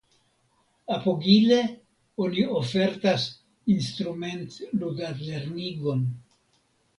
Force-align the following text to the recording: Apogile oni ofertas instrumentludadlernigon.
Apogile 0.93 1.59
oni 2.25 2.45
ofertas 2.61 3.27
instrumentludadlernigon. 3.75 6.03